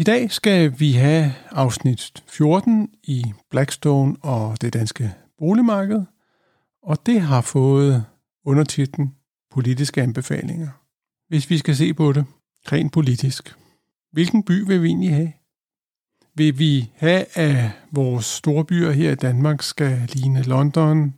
[0.00, 6.02] I dag skal vi have afsnit 14 i Blackstone og det danske boligmarked,
[6.82, 8.04] og det har fået
[8.44, 9.14] undertitlen
[9.50, 10.68] Politiske anbefalinger.
[11.28, 12.24] Hvis vi skal se på det
[12.72, 13.54] rent politisk,
[14.12, 15.32] hvilken by vil vi egentlig have?
[16.34, 21.14] Vil vi have, at vores store byer her i Danmark skal ligne London,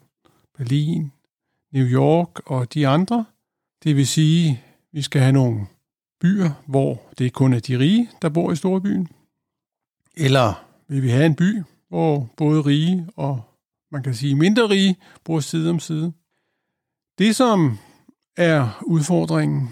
[0.59, 1.13] Berlin,
[1.73, 3.25] New York og de andre?
[3.85, 4.59] Det vil sige, at
[4.93, 5.67] vi skal have nogle
[6.23, 9.09] byer, hvor det kun er de rige, der bor i storbyen?
[10.17, 13.41] Eller vil vi have en by, hvor både rige og
[13.93, 16.13] man kan sige mindre rige bor side om side?
[17.19, 17.79] Det, som
[18.37, 19.69] er udfordringen,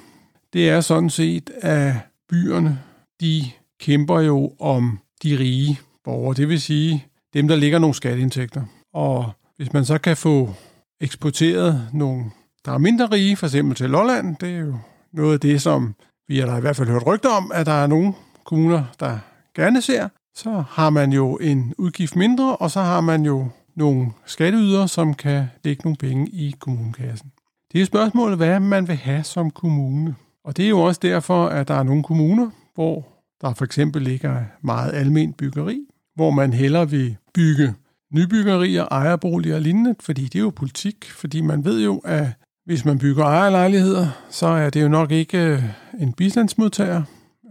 [0.52, 1.94] det er sådan set, at
[2.28, 2.82] byerne,
[3.20, 3.42] de
[3.80, 6.34] kæmper jo om de rige borgere.
[6.34, 8.62] Det vil sige dem, der ligger nogle skatteindtægter.
[8.92, 10.54] Og hvis man så kan få
[11.00, 12.24] eksporteret nogle,
[12.64, 14.78] der er mindre rige, for eksempel til Lolland, det er jo
[15.12, 15.94] noget af det, som
[16.30, 18.12] vi har da i hvert fald hørt rygter om, at der er nogle
[18.44, 19.18] kommuner, der
[19.54, 24.12] gerne ser, så har man jo en udgift mindre, og så har man jo nogle
[24.26, 27.32] skatteyder, som kan lægge nogle penge i kommunekassen.
[27.72, 30.14] Det er spørgsmålet, hvad man vil have som kommune.
[30.44, 33.08] Og det er jo også derfor, at der er nogle kommuner, hvor
[33.40, 35.80] der for eksempel ligger meget almen byggeri,
[36.14, 37.74] hvor man hellere vil bygge
[38.14, 42.26] nybyggerier, ejerboliger og lignende, fordi det er jo politik, fordi man ved jo, at
[42.70, 45.62] hvis man bygger ejerlejligheder, så er det jo nok ikke øh,
[46.00, 47.02] en bistandsmodtager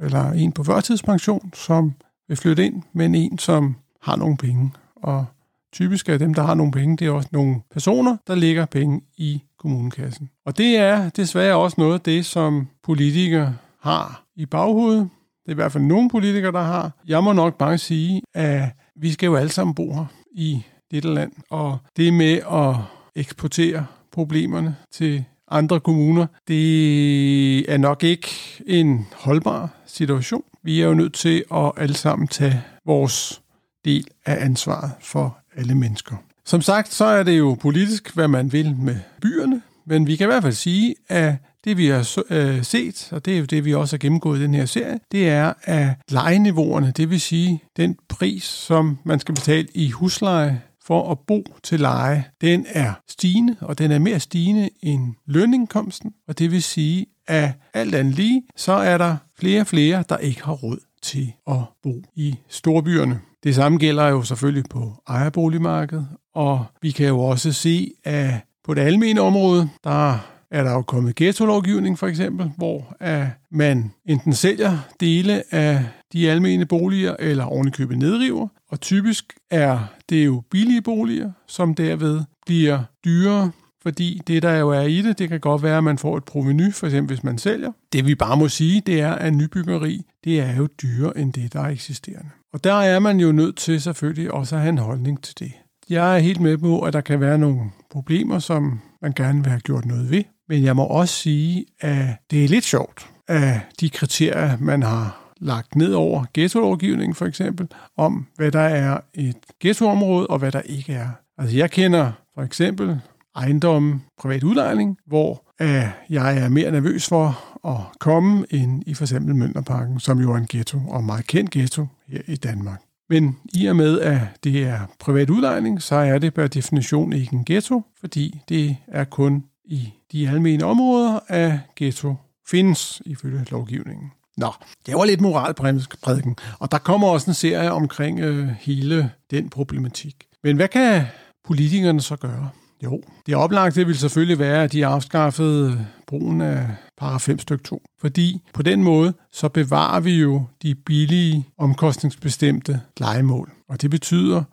[0.02, 1.94] eller en på førtidspension, som
[2.28, 4.72] vil flytte ind, men en, som har nogle penge.
[4.96, 5.26] Og
[5.74, 9.02] typisk er dem, der har nogle penge, det er også nogle personer, der lægger penge
[9.18, 10.30] i kommunekassen.
[10.46, 15.10] Og det er desværre også noget af det, som politikere har i baghovedet.
[15.44, 16.92] Det er i hvert fald nogle politikere, der har.
[17.08, 18.64] Jeg må nok bare sige, at
[18.96, 21.32] vi skal jo alle sammen bo her i dette land.
[21.50, 22.76] Og det med at
[23.16, 28.30] eksportere problemerne til andre kommuner, det er nok ikke
[28.66, 30.44] en holdbar situation.
[30.64, 33.42] Vi er jo nødt til at alle sammen tage vores
[33.86, 36.16] del af ansvaret for alle mennesker.
[36.46, 40.26] Som sagt, så er det jo politisk, hvad man vil med byerne, men vi kan
[40.26, 43.66] i hvert fald sige, at det vi har øh, set, og det er jo det,
[43.66, 47.64] vi også har gennemgået i den her serie, det er, at lejeniveauerne, det vil sige
[47.78, 52.94] den pris, som man skal betale i husleje for at bo til leje, den er
[53.08, 58.16] stigende, og den er mere stigende end lønindkomsten, og det vil sige, at alt andet
[58.16, 62.36] lige, så er der flere og flere, der ikke har råd til at bo i
[62.48, 63.20] storbyerne.
[63.44, 68.34] Det samme gælder jo selvfølgelig på ejerboligmarkedet, og vi kan jo også se, at
[68.64, 70.18] på det almene område, der
[70.52, 76.30] er der jo kommet ghetto-lovgivning for eksempel, hvor at man enten sælger dele af de
[76.30, 79.80] almene boliger eller ovenikøbet nedriver, og typisk er
[80.10, 83.52] det jo billige boliger, som derved bliver dyrere,
[83.84, 86.24] fordi det, der jo er i det, det kan godt være, at man får et
[86.24, 87.72] proveny, for eksempel hvis man sælger.
[87.94, 91.54] Det vi bare må sige, det er, at nybyggeri, det er jo dyrere end det,
[91.54, 92.30] der er eksisterende.
[92.54, 95.52] Og der er man jo nødt til selvfølgelig også at have en holdning til det.
[95.90, 97.62] Jeg er helt med på, at der kan være nogle
[97.92, 100.24] problemer, som man gerne vil have gjort noget ved.
[100.50, 105.34] Men jeg må også sige, at det er lidt sjovt, at de kriterier, man har
[105.40, 107.68] lagt ned over ghettolovgivningen for eksempel,
[107.98, 111.10] om hvad der er et ghettoområde og hvad der ikke er.
[111.38, 113.00] Altså jeg kender for eksempel
[113.36, 115.68] ejendom privat udlejning, hvor uh,
[116.10, 120.38] jeg er mere nervøs for at komme ind i for eksempel Mønderparken, som jo er
[120.38, 122.82] en ghetto og en meget kendt ghetto her i Danmark.
[123.10, 127.34] Men i og med, at det er privat udlejning, så er det per definition ikke
[127.34, 132.16] en ghetto, fordi det er kun i de almene områder af ghetto
[132.48, 134.12] findes ifølge lovgivningen.
[134.38, 134.54] Nå,
[134.86, 140.16] det var lidt moralprædiken, og der kommer også en serie omkring øh, hele den problematik.
[140.44, 141.06] Men hvad kan
[141.44, 142.50] politikerne så gøre?
[142.84, 145.78] Jo, det oplagte vil selvfølgelig være, at de afskaffede øh,
[146.08, 146.68] brugen af
[146.98, 147.84] paragraf 5 stykke 2.
[148.02, 153.52] Fordi på den måde, så bevarer vi jo de billige, omkostningsbestemte legemål.
[153.70, 154.44] Og det betyder,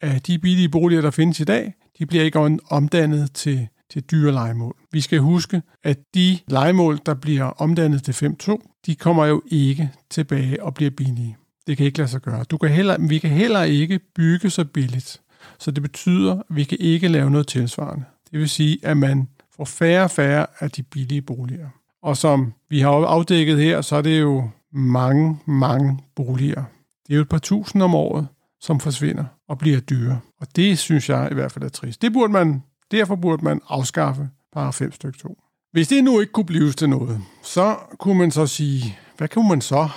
[0.00, 4.32] at de billige boliger, der findes i dag, de bliver ikke omdannet til, til dyre
[4.32, 4.76] legemål.
[4.92, 9.90] Vi skal huske, at de legemål, der bliver omdannet til 5.2, de kommer jo ikke
[10.10, 11.36] tilbage og bliver billige.
[11.66, 12.44] Det kan ikke lade sig gøre.
[12.44, 15.20] Du kan heller, vi kan heller ikke bygge så billigt.
[15.58, 18.04] Så det betyder, at vi kan ikke lave noget tilsvarende.
[18.30, 21.68] Det vil sige, at man får færre og færre af de billige boliger.
[22.02, 26.64] Og som vi har afdækket her, så er det jo mange, mange boliger.
[27.06, 28.28] Det er jo et par tusind om året,
[28.60, 30.20] som forsvinder og bliver dyre.
[30.40, 32.02] Og det synes jeg i hvert fald er trist.
[32.02, 35.38] Det burde man, derfor burde man afskaffe paragraf 5 stykke 2.
[35.72, 39.48] Hvis det nu ikke kunne blive til noget, så kunne man så sige, hvad kunne
[39.48, 39.88] man så?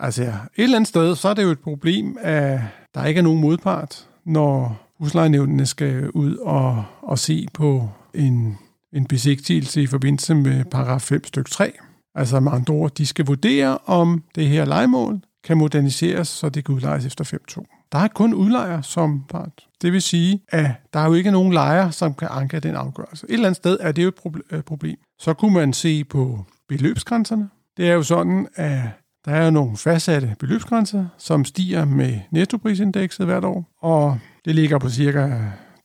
[0.00, 2.60] Altså et eller andet sted, så er det jo et problem, at
[2.94, 8.58] der ikke er nogen modpart, når huslejenævnene skal ud og, og se på en,
[8.92, 11.72] en besigtigelse i forbindelse med paragraf 5 stykke 3.
[12.14, 16.64] Altså med andre ord, de skal vurdere, om det her legemål kan moderniseres, så det
[16.64, 17.81] kan udlejes efter 5.2.
[17.92, 19.66] Der er kun udlejer som part.
[19.82, 23.26] Det vil sige, at der er jo ikke nogen lejer, som kan anke den afgørelse.
[23.28, 24.96] Et eller andet sted er det jo et øh, problem.
[25.18, 27.48] Så kunne man se på beløbsgrænserne.
[27.76, 28.80] Det er jo sådan, at
[29.24, 34.78] der er jo nogle fastsatte beløbsgrænser, som stiger med nettoprisindekset hvert år, og det ligger
[34.78, 35.28] på cirka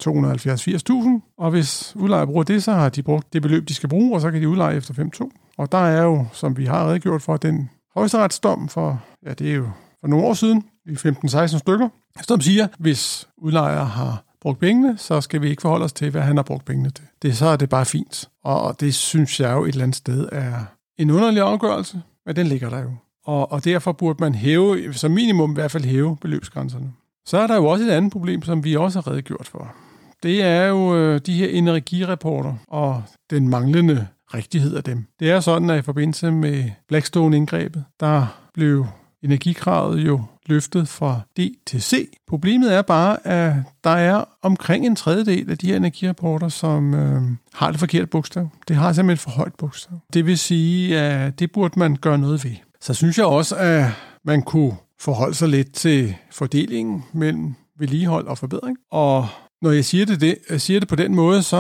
[0.04, 4.16] 270-80.000, og hvis udlejer bruger det, så har de brugt det beløb, de skal bruge,
[4.16, 5.30] og så kan de udleje efter 5.2.
[5.58, 9.56] Og der er jo, som vi har redegjort for, den højesteretsdom for, ja, det er
[9.56, 9.70] jo
[10.02, 11.90] for nogle år siden, 15-16 stykker,
[12.22, 16.22] som siger, hvis udlejer har brugt pengene, så skal vi ikke forholde os til, hvad
[16.22, 17.06] han har brugt pengene til.
[17.22, 18.30] Det, så er det bare fint.
[18.44, 20.54] Og det synes jeg jo et eller andet sted er
[20.98, 22.92] en underlig afgørelse, men den ligger der jo.
[23.26, 26.94] Og, og derfor burde man hæve, som minimum i hvert fald hæve beløbsgrænserne.
[27.26, 29.76] Så er der jo også et andet problem, som vi også har redegjort for.
[30.24, 35.06] Det er jo øh, de her energireporter og den manglende rigtighed af dem.
[35.20, 38.88] Det er sådan, at i forbindelse med Blackstone-indgrebet, der blev
[39.24, 42.10] energikravet jo løftet fra D til C.
[42.28, 43.54] Problemet er bare, at
[43.84, 47.22] der er omkring en tredjedel af de her energirapporter, som øh,
[47.54, 48.50] har det forkerte bogstav.
[48.68, 50.00] Det har simpelthen et for højt bogstav.
[50.14, 52.56] Det vil sige, at det burde man gøre noget ved.
[52.82, 53.86] Så synes jeg også, at
[54.26, 58.78] man kunne forholde sig lidt til fordelingen mellem vedligehold og forbedring.
[58.92, 59.28] Og
[59.62, 61.58] når jeg siger det, det, jeg siger det på den måde, så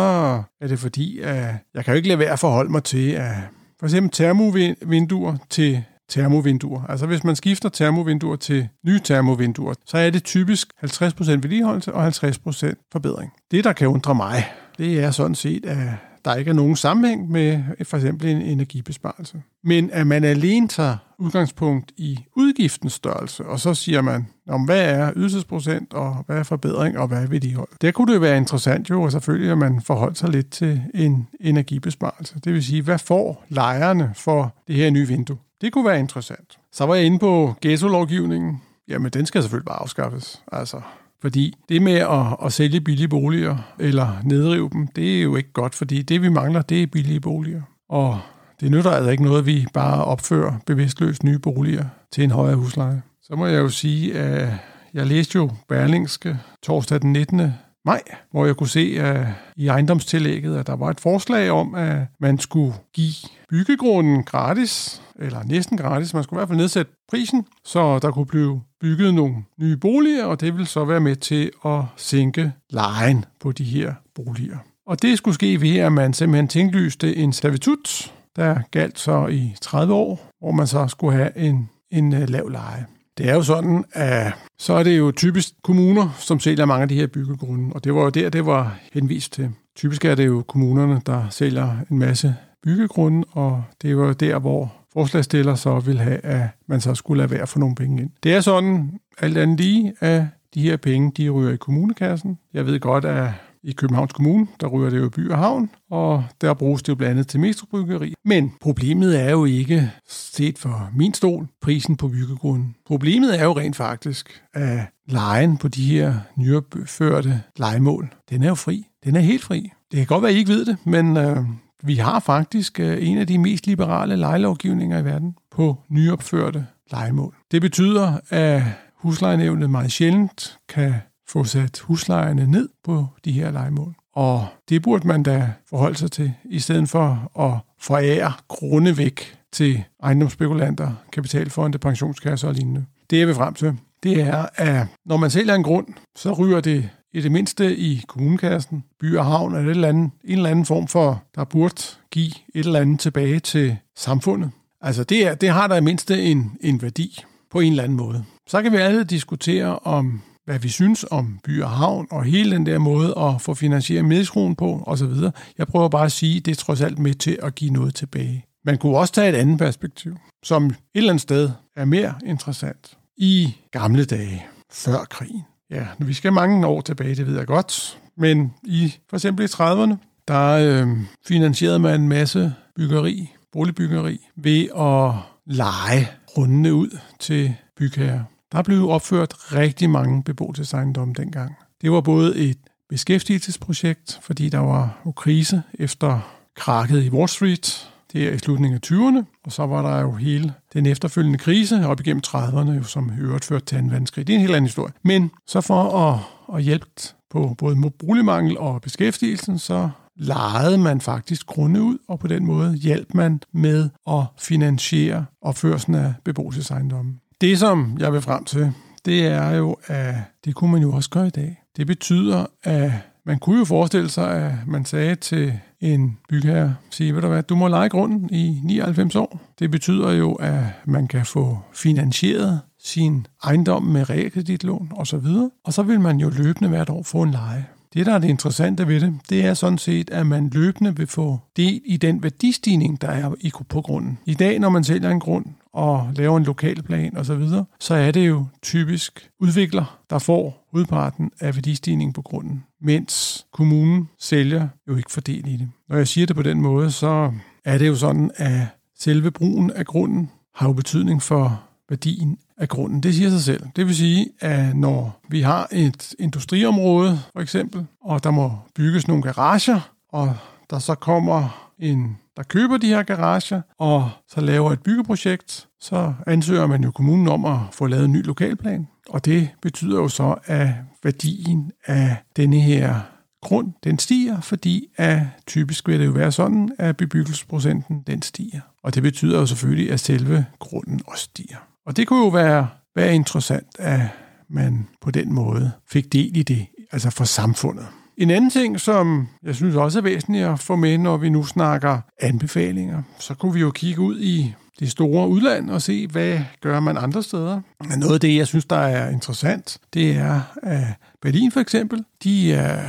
[0.61, 3.33] er det fordi, at jeg kan jo ikke lade være at forholde mig til, at
[3.79, 6.81] for eksempel termovinduer til termovinduer.
[6.89, 12.07] Altså hvis man skifter termovinduer til nye termovinduer, så er det typisk 50% vedligeholdelse og
[12.07, 13.31] 50% forbedring.
[13.51, 14.43] Det, der kan undre mig,
[14.77, 15.77] det er sådan set, at
[16.25, 19.41] der ikke er nogen sammenhæng med for eksempel en energibesparelse.
[19.63, 24.81] Men at man alene tager udgangspunkt i udgiftens størrelse, og så siger man, om hvad
[24.81, 27.69] er ydelsesprocent, og hvad er forbedring, og hvad er vedligehold.
[27.81, 31.27] Der kunne det være interessant jo, og selvfølgelig, at man forholder sig lidt til en
[31.39, 32.39] energibesparelse.
[32.43, 35.37] Det vil sige, hvad får lejerne for det her nye vindue?
[35.61, 36.57] Det kunne være interessant.
[36.71, 38.61] Så var jeg inde på ghetto-lovgivningen.
[38.87, 40.43] Jamen, den skal selvfølgelig bare afskaffes.
[40.51, 40.81] Altså,
[41.21, 45.51] fordi det med at, at sælge billige boliger eller nedrive dem, det er jo ikke
[45.53, 47.61] godt, fordi det vi mangler, det er billige boliger.
[47.89, 48.19] Og
[48.59, 52.55] det nytter altså ikke noget, at vi bare opfører bevidstløst nye boliger til en højere
[52.55, 53.01] husleje.
[53.21, 54.53] Så må jeg jo sige, at
[54.93, 57.53] jeg læste jo Berlingske torsdag den 19
[57.87, 58.01] maj,
[58.31, 59.25] hvor jeg kunne se at
[59.55, 63.13] i ejendomstillægget, at der var et forslag om, at man skulle give
[63.49, 66.13] byggegrunden gratis, eller næsten gratis.
[66.13, 70.25] Man skulle i hvert fald nedsætte prisen, så der kunne blive bygget nogle nye boliger,
[70.25, 74.57] og det ville så være med til at sænke lejen på de her boliger.
[74.87, 79.55] Og det skulle ske ved, at man simpelthen tinglyste en servitut, der galt så i
[79.61, 82.85] 30 år, hvor man så skulle have en, en øh, lav leje.
[83.17, 86.89] Det er jo sådan, at så er det jo typisk kommuner, som sælger mange af
[86.89, 89.49] de her byggegrunde, og det var jo der, det var henvist til.
[89.75, 94.39] Typisk er det jo kommunerne, der sælger en masse byggegrunde, og det var jo der,
[94.39, 98.09] hvor forslagstiller så vil have, at man så skulle lade være for nogle penge ind.
[98.23, 102.37] Det er sådan, alt andet lige, at de her penge, de ryger i kommunekassen.
[102.53, 103.29] Jeg ved godt, at
[103.63, 106.95] i Københavns Kommune, der ryger det jo by og havn, og der bruges det jo
[106.95, 108.13] blandt andet til metrobyggeri.
[108.25, 112.75] Men problemet er jo ikke, set for min stol, prisen på byggegrunden.
[112.85, 118.55] Problemet er jo rent faktisk, at lejen på de her nyopførte legemål, den er jo
[118.55, 118.87] fri.
[119.03, 119.71] Den er helt fri.
[119.91, 121.37] Det kan godt være, at I ikke ved det, men øh,
[121.83, 127.35] vi har faktisk øh, en af de mest liberale lejelovgivninger i verden på nyopførte legemål.
[127.51, 128.63] Det betyder, at
[128.95, 130.93] huslejenævnet meget sjældent kan
[131.29, 133.95] få sat huslejerne ned på de her legemål.
[134.13, 139.37] Og det burde man da forholde sig til, i stedet for at forære grunde væk
[139.51, 142.85] til ejendomsspekulanter, kapitalfonde, pensionskasser og lignende.
[143.09, 146.61] Det jeg vil frem til, det er, at når man sælger en grund, så ryger
[146.61, 150.49] det i det mindste i kommunekassen, by og havn, eller et eller andet, en eller
[150.49, 151.81] anden form for, der burde
[152.11, 154.51] give et eller andet tilbage til samfundet.
[154.81, 157.97] Altså det, er, det har der i mindste en, en værdi på en eller anden
[157.97, 158.25] måde.
[158.47, 162.51] Så kan vi alle diskutere, om hvad vi synes om by og havn, og hele
[162.51, 165.13] den der måde at få finansieret medskruen på, osv.
[165.57, 167.95] Jeg prøver bare at sige, at det er trods alt med til at give noget
[167.95, 168.45] tilbage.
[168.65, 172.97] Man kunne også tage et andet perspektiv, som et eller andet sted er mere interessant.
[173.17, 175.41] I gamle dage, før krigen.
[175.71, 177.99] Ja, nu vi skal mange år tilbage, det ved jeg godt.
[178.17, 179.95] Men i for eksempel i 30'erne,
[180.27, 185.13] der øh, finansierede man en masse byggeri, boligbyggeri, ved at
[185.45, 188.23] lege rundene ud til bygherrer.
[188.51, 191.55] Der blev opført rigtig mange beboelsesejendomme dengang.
[191.81, 192.57] Det var både et
[192.89, 196.19] beskæftigelsesprojekt, fordi der var jo krise efter
[196.55, 200.11] krakket i Wall Street, det er i slutningen af 20'erne, og så var der jo
[200.11, 204.27] hele den efterfølgende krise op igennem 30'erne, som i øvrigt førte til en vanskrig.
[204.27, 204.93] Det er en helt anden historie.
[205.03, 206.19] Men så for at,
[206.57, 206.85] at hjælpe
[207.29, 212.75] på både boligmangel og beskæftigelsen, så lejede man faktisk grunde ud, og på den måde
[212.75, 217.19] hjalp man med at finansiere opførelsen af beboelsesejendommen.
[217.41, 218.73] Det, som jeg vil frem til,
[219.05, 220.15] det er jo, at
[220.45, 221.63] det kunne man jo også gøre i dag.
[221.77, 222.91] Det betyder, at
[223.25, 227.43] man kunne jo forestille sig, at man sagde til en bygherre, sige, ved du hvad,
[227.43, 229.41] du må lege grunden i 99 år.
[229.59, 235.27] Det betyder jo, at man kan få finansieret sin ejendom med realkreditlån osv.,
[235.63, 237.65] og så vil man jo løbende hvert år få en leje.
[237.93, 241.07] Det, der er det interessante ved det, det er sådan set, at man løbende vil
[241.07, 244.17] få del i den værdistigning, der er på grunden.
[244.25, 247.93] I dag, når man sælger en grund og laver en lokalplan osv., så, videre, så
[247.93, 254.67] er det jo typisk udvikler, der får udparten af værdistigningen på grunden, mens kommunen sælger
[254.87, 255.69] jo ikke fordel i det.
[255.89, 257.31] Når jeg siger det på den måde, så
[257.65, 258.61] er det jo sådan, at
[258.99, 263.03] selve brugen af grunden har jo betydning for værdien af grunden.
[263.03, 263.63] Det siger sig selv.
[263.75, 269.07] Det vil sige, at når vi har et industriområde, for eksempel, og der må bygges
[269.07, 270.35] nogle garager, og
[270.69, 276.13] der så kommer en, der køber de her garager, og så laver et byggeprojekt, så
[276.27, 278.87] ansøger man jo kommunen om at få lavet en ny lokalplan.
[279.09, 280.69] Og det betyder jo så, at
[281.03, 282.99] værdien af denne her
[283.41, 288.61] grund, den stiger, fordi at typisk vil det jo være sådan, at bebyggelsesprocenten, den stiger.
[288.83, 291.57] Og det betyder jo selvfølgelig, at selve grunden også stiger.
[291.87, 294.01] Og det kunne jo være, være interessant, at
[294.49, 297.85] man på den måde fik del i det, altså for samfundet.
[298.17, 301.43] En anden ting, som jeg synes også er væsentligt at få med, når vi nu
[301.43, 306.39] snakker anbefalinger, så kunne vi jo kigge ud i det store udland og se, hvad
[306.61, 307.61] gør man andre steder.
[307.97, 310.83] Noget af det, jeg synes, der er interessant, det er, at
[311.21, 312.83] Berlin for eksempel, de er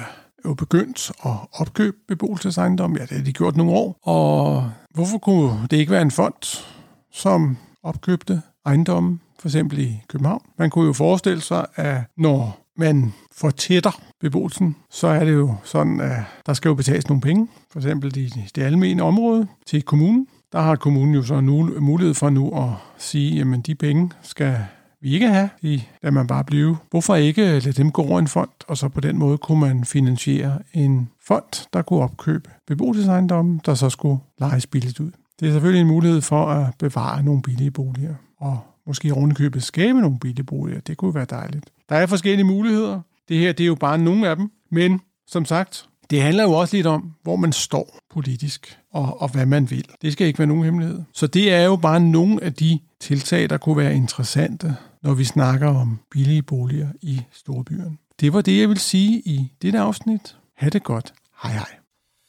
[0.45, 2.97] jo begyndt at opkøbe beboelsesejendom.
[2.97, 3.99] Ja, det har de gjort nogle år.
[4.03, 6.65] Og hvorfor kunne det ikke være en fond,
[7.13, 10.43] som opkøbte ejendomme, for eksempel i København?
[10.59, 16.01] Man kunne jo forestille sig, at når man fortætter beboelsen, så er det jo sådan,
[16.01, 20.27] at der skal jo betales nogle penge, for eksempel i det almene område til kommunen.
[20.53, 24.57] Der har kommunen jo så nu mulighed for nu at sige, jamen de penge skal
[25.01, 26.77] vi ikke have, i, lader man bare blive.
[26.91, 29.85] Hvorfor ikke lade dem gå over en fond, og så på den måde kunne man
[29.85, 35.11] finansiere en fond, der kunne opkøbe beboelsesejendomme, der så skulle lejes billigt ud.
[35.41, 40.01] Det er selvfølgelig en mulighed for at bevare nogle billige boliger, og måske rundkøbet skabe
[40.01, 40.81] nogle billige boliger.
[40.81, 41.71] Det kunne være dejligt.
[41.89, 43.01] Der er forskellige muligheder.
[43.29, 46.53] Det her det er jo bare nogle af dem, men som sagt, det handler jo
[46.53, 49.85] også lidt om, hvor man står politisk og, og hvad man vil.
[50.03, 51.03] Det skal ikke være nogen hemmelighed.
[51.13, 55.25] Så det er jo bare nogle af de tiltag, der kunne være interessante, når vi
[55.25, 57.97] snakker om billige boliger i storbyerne.
[58.21, 60.37] Det var det, jeg vil sige i dette afsnit.
[60.57, 61.15] Ha' det godt.
[61.43, 61.78] Hej hej.